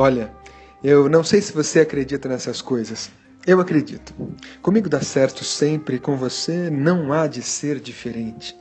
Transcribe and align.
Olha, 0.00 0.32
eu 0.80 1.08
não 1.08 1.24
sei 1.24 1.42
se 1.42 1.52
você 1.52 1.80
acredita 1.80 2.28
nessas 2.28 2.62
coisas. 2.62 3.10
Eu 3.44 3.60
acredito. 3.60 4.14
Comigo 4.62 4.88
dá 4.88 5.00
certo 5.00 5.42
sempre, 5.42 5.98
com 5.98 6.16
você 6.16 6.70
não 6.70 7.12
há 7.12 7.26
de 7.26 7.42
ser 7.42 7.80
diferente. 7.80 8.56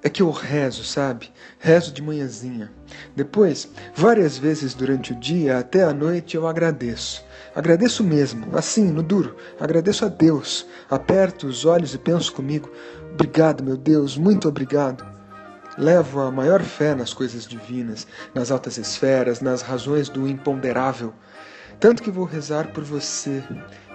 É 0.00 0.08
que 0.08 0.22
eu 0.22 0.30
rezo, 0.30 0.84
sabe? 0.84 1.28
Rezo 1.58 1.92
de 1.92 2.00
manhãzinha. 2.00 2.70
Depois, 3.16 3.68
várias 3.96 4.38
vezes 4.38 4.72
durante 4.72 5.12
o 5.12 5.18
dia, 5.18 5.58
até 5.58 5.82
a 5.82 5.92
noite, 5.92 6.36
eu 6.36 6.46
agradeço. 6.46 7.24
Agradeço 7.52 8.04
mesmo, 8.04 8.56
assim, 8.56 8.92
no 8.92 9.02
duro. 9.02 9.34
Agradeço 9.58 10.04
a 10.04 10.08
Deus. 10.08 10.64
Aperto 10.88 11.48
os 11.48 11.64
olhos 11.64 11.94
e 11.94 11.98
penso 11.98 12.32
comigo: 12.32 12.70
Obrigado, 13.12 13.64
meu 13.64 13.76
Deus, 13.76 14.16
muito 14.16 14.48
obrigado. 14.48 15.09
Levo 15.80 16.20
a 16.20 16.30
maior 16.30 16.60
fé 16.60 16.94
nas 16.94 17.14
coisas 17.14 17.46
divinas, 17.46 18.06
nas 18.34 18.50
altas 18.50 18.76
esferas, 18.76 19.40
nas 19.40 19.62
razões 19.62 20.10
do 20.10 20.28
imponderável. 20.28 21.14
Tanto 21.80 22.02
que 22.02 22.10
vou 22.10 22.26
rezar 22.26 22.68
por 22.68 22.84
você, 22.84 23.42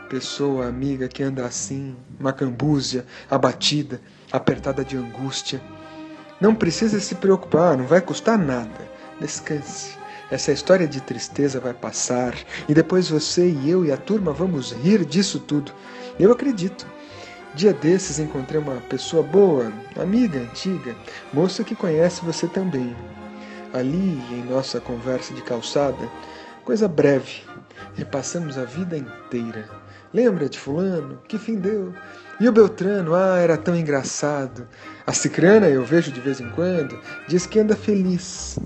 pessoa 0.09 0.65
amiga 0.65 1.07
que 1.07 1.21
anda 1.21 1.45
assim, 1.45 1.95
macambúzia, 2.19 3.05
abatida, 3.29 4.01
apertada 4.31 4.83
de 4.83 4.97
angústia. 4.97 5.61
Não 6.41 6.55
precisa 6.55 6.99
se 6.99 7.13
preocupar, 7.13 7.77
não 7.77 7.85
vai 7.85 8.01
custar 8.01 8.39
nada. 8.39 8.89
Descanse. 9.21 9.95
Essa 10.31 10.51
história 10.51 10.87
de 10.87 10.99
tristeza 10.99 11.59
vai 11.59 11.75
passar 11.75 12.33
e 12.67 12.73
depois 12.73 13.09
você 13.09 13.47
e 13.47 13.69
eu 13.69 13.85
e 13.85 13.91
a 13.91 13.97
turma 13.97 14.33
vamos 14.33 14.71
rir 14.71 15.05
disso 15.05 15.39
tudo. 15.39 15.71
Eu 16.19 16.31
acredito. 16.31 16.87
Dia 17.55 17.71
desses 17.71 18.19
encontrei 18.19 18.59
uma 18.59 18.81
pessoa 18.81 19.23
boa, 19.23 19.71
amiga 19.97 20.37
antiga, 20.37 20.93
moça 21.31 21.63
que 21.63 21.73
conhece 21.73 22.25
você 22.25 22.49
também. 22.49 22.93
Ali, 23.73 24.21
em 24.29 24.43
nossa 24.49 24.81
conversa 24.81 25.33
de 25.33 25.41
calçada, 25.41 26.09
coisa 26.65 26.85
breve, 26.85 27.43
repassamos 27.93 28.57
a 28.57 28.65
vida 28.65 28.97
inteira. 28.97 29.69
Lembra 30.13 30.49
de 30.49 30.59
Fulano? 30.59 31.21
Que 31.29 31.37
fim 31.37 31.55
deu? 31.55 31.93
E 32.41 32.49
o 32.49 32.51
Beltrano? 32.51 33.15
Ah, 33.15 33.37
era 33.37 33.55
tão 33.55 33.73
engraçado. 33.73 34.67
A 35.07 35.13
Cicrana, 35.13 35.69
eu 35.69 35.85
vejo 35.85 36.11
de 36.11 36.19
vez 36.19 36.41
em 36.41 36.49
quando, 36.49 36.99
diz 37.25 37.45
que 37.45 37.57
anda 37.57 37.75
feliz. 37.77 38.59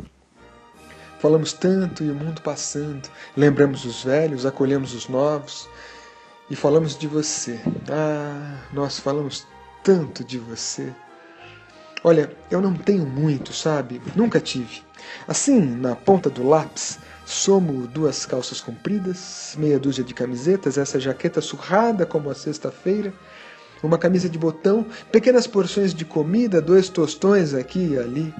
Falamos 1.20 1.54
tanto 1.54 2.04
e 2.04 2.10
o 2.10 2.16
mundo 2.16 2.42
passando. 2.42 3.08
Lembramos 3.38 3.86
os 3.86 4.04
velhos, 4.04 4.48
acolhemos 4.48 4.96
os 4.96 5.08
novos 5.08 5.70
e 6.50 6.56
falamos 6.56 6.98
de 6.98 7.08
você. 7.08 7.60
Ah, 7.90 8.58
nós 8.74 9.00
falamos 9.00 9.46
tanto 9.84 10.24
de 10.24 10.38
você. 10.38 10.92
Olha, 12.04 12.32
eu 12.50 12.62
não 12.62 12.74
tenho 12.74 13.06
muito, 13.06 13.54
sabe? 13.54 14.02
Nunca 14.16 14.40
tive. 14.40 14.82
Assim, 15.28 15.60
na 15.60 15.96
ponta 15.96 16.30
do 16.30 16.48
lápis, 16.48 16.98
somo 17.26 17.86
duas 17.88 18.26
calças 18.26 18.62
compridas, 18.62 19.56
meia 19.58 19.80
dúzia 19.80 20.04
de 20.04 20.14
camisetas, 20.14 20.78
essa 20.78 21.00
jaqueta 21.00 21.42
surrada 21.42 22.06
como 22.06 22.30
a 22.30 22.36
sexta-feira, 22.36 23.14
uma 23.84 23.98
camisa 23.98 24.30
de 24.30 24.38
botão, 24.38 24.86
pequenas 25.12 25.46
porções 25.46 25.94
de 25.94 26.06
comida, 26.06 26.62
dois 26.62 26.90
tostões 26.90 27.54
aqui 27.54 27.94
e 27.94 27.98
ali. 27.98 28.34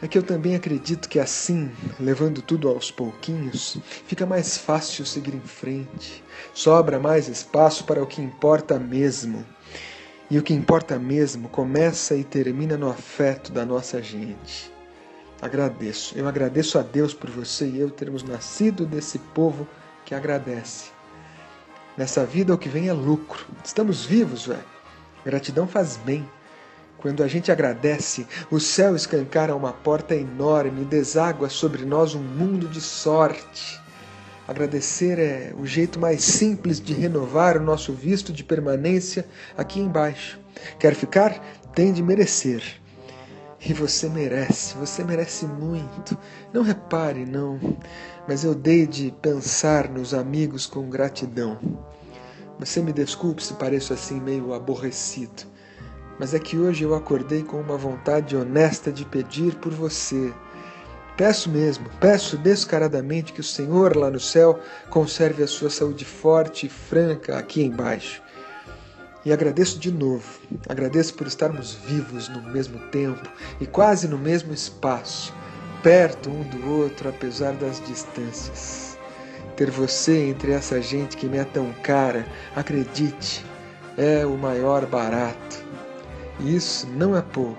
É 0.00 0.06
que 0.06 0.16
eu 0.16 0.22
também 0.22 0.54
acredito 0.54 1.08
que 1.08 1.18
assim, 1.18 1.72
levando 1.98 2.40
tudo 2.40 2.68
aos 2.68 2.88
pouquinhos, 2.88 3.78
fica 4.06 4.24
mais 4.24 4.56
fácil 4.56 5.04
seguir 5.04 5.34
em 5.34 5.40
frente. 5.40 6.22
Sobra 6.54 7.00
mais 7.00 7.26
espaço 7.26 7.82
para 7.82 8.02
o 8.02 8.06
que 8.06 8.22
importa 8.22 8.78
mesmo. 8.78 9.44
E 10.30 10.38
o 10.38 10.42
que 10.42 10.54
importa 10.54 10.98
mesmo 10.98 11.48
começa 11.48 12.14
e 12.14 12.22
termina 12.22 12.76
no 12.76 12.88
afeto 12.88 13.50
da 13.50 13.64
nossa 13.64 14.00
gente. 14.00 14.72
Agradeço, 15.42 16.16
eu 16.16 16.28
agradeço 16.28 16.78
a 16.78 16.82
Deus 16.82 17.12
por 17.12 17.30
você 17.30 17.66
e 17.66 17.80
eu 17.80 17.90
termos 17.90 18.22
nascido 18.22 18.86
desse 18.86 19.18
povo 19.18 19.66
que 20.04 20.14
agradece. 20.14 20.90
Nessa 21.96 22.24
vida 22.24 22.54
o 22.54 22.58
que 22.58 22.68
vem 22.68 22.88
é 22.88 22.92
lucro. 22.92 23.44
Estamos 23.64 24.04
vivos, 24.04 24.46
velho. 24.46 24.64
Gratidão 25.24 25.66
faz 25.66 25.96
bem. 25.96 26.28
Quando 26.98 27.22
a 27.22 27.28
gente 27.28 27.52
agradece, 27.52 28.26
o 28.50 28.58
céu 28.58 28.96
escancara 28.96 29.54
uma 29.54 29.72
porta 29.72 30.16
enorme 30.16 30.82
e 30.82 30.84
deságua 30.84 31.48
sobre 31.48 31.84
nós 31.84 32.12
um 32.12 32.22
mundo 32.22 32.66
de 32.68 32.80
sorte. 32.80 33.80
Agradecer 34.48 35.16
é 35.16 35.54
o 35.56 35.64
jeito 35.64 36.00
mais 36.00 36.24
simples 36.24 36.80
de 36.80 36.92
renovar 36.92 37.56
o 37.56 37.62
nosso 37.62 37.92
visto 37.92 38.32
de 38.32 38.42
permanência 38.42 39.24
aqui 39.56 39.78
embaixo. 39.78 40.40
Quer 40.76 40.96
ficar? 40.96 41.40
Tem 41.72 41.92
de 41.92 42.02
merecer. 42.02 42.64
E 43.64 43.72
você 43.72 44.08
merece, 44.08 44.76
você 44.76 45.04
merece 45.04 45.46
muito. 45.46 46.18
Não 46.52 46.62
repare, 46.62 47.24
não, 47.24 47.60
mas 48.26 48.42
eu 48.42 48.56
dei 48.56 48.88
de 48.88 49.14
pensar 49.22 49.88
nos 49.88 50.12
amigos 50.14 50.66
com 50.66 50.90
gratidão. 50.90 51.58
Você 52.58 52.82
me 52.82 52.92
desculpe 52.92 53.40
se 53.40 53.54
pareço 53.54 53.92
assim 53.92 54.20
meio 54.20 54.52
aborrecido 54.52 55.57
mas 56.18 56.34
é 56.34 56.38
que 56.38 56.58
hoje 56.58 56.84
eu 56.84 56.94
acordei 56.94 57.42
com 57.42 57.60
uma 57.60 57.76
vontade 57.76 58.36
honesta 58.36 58.90
de 58.90 59.04
pedir 59.04 59.54
por 59.56 59.72
você. 59.72 60.32
Peço 61.16 61.50
mesmo, 61.50 61.88
peço 62.00 62.36
descaradamente 62.36 63.32
que 63.32 63.40
o 63.40 63.44
Senhor 63.44 63.96
lá 63.96 64.10
no 64.10 64.20
céu 64.20 64.60
conserve 64.88 65.42
a 65.42 65.46
sua 65.46 65.68
saúde 65.68 66.04
forte 66.04 66.66
e 66.66 66.68
franca 66.68 67.36
aqui 67.36 67.62
embaixo. 67.62 68.22
E 69.24 69.32
agradeço 69.32 69.78
de 69.78 69.90
novo, 69.90 70.40
agradeço 70.68 71.14
por 71.14 71.26
estarmos 71.26 71.74
vivos 71.74 72.28
no 72.28 72.40
mesmo 72.42 72.78
tempo 72.90 73.28
e 73.60 73.66
quase 73.66 74.06
no 74.06 74.16
mesmo 74.16 74.54
espaço, 74.54 75.34
perto 75.82 76.30
um 76.30 76.44
do 76.44 76.70
outro 76.70 77.08
apesar 77.08 77.52
das 77.54 77.84
distâncias. 77.84 78.96
Ter 79.56 79.72
você 79.72 80.28
entre 80.28 80.52
essa 80.52 80.80
gente 80.80 81.16
que 81.16 81.26
me 81.26 81.38
é 81.38 81.44
tão 81.44 81.72
cara, 81.82 82.24
acredite, 82.54 83.44
é 83.96 84.24
o 84.24 84.38
maior 84.38 84.86
barato. 84.86 85.66
Isso 86.40 86.86
não 86.96 87.16
é 87.16 87.22
pouco. 87.22 87.58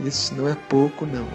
Isso 0.00 0.34
não 0.34 0.48
é 0.48 0.56
pouco, 0.68 1.06
não. 1.06 1.26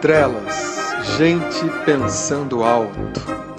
Trelas, 0.00 0.92
gente 1.16 1.84
pensando 1.86 2.62
alto. 2.62 3.53